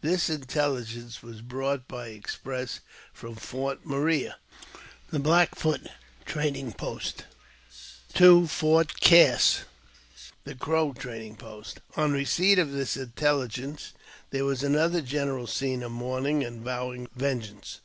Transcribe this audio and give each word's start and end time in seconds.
This 0.00 0.30
intelli 0.30 0.82
gence 0.86 1.20
was 1.22 1.42
brought 1.42 1.86
by 1.86 2.06
express 2.06 2.80
from 3.12 3.34
Fort 3.36 3.84
Maria, 3.84 4.38
the 5.10 5.18
Black 5.18 5.54
Foot 5.56 5.88
trading 6.24 6.72
post, 6.72 7.24
to 8.14 8.46
Fort 8.46 8.98
Cass, 9.00 9.64
the 10.44 10.54
Crow 10.54 10.94
trading 10.94 11.36
post. 11.36 11.80
On 11.98 12.12
receipt 12.12 12.58
of 12.58 12.72
this 12.72 12.96
intelligence, 12.96 13.92
there 14.30 14.46
was 14.46 14.62
another 14.62 15.02
general 15.02 15.46
scene 15.46 15.82
of 15.82 15.92
mourning 15.92 16.42
and 16.42 16.62
vowing 16.62 17.06
vengeance. 17.14 17.80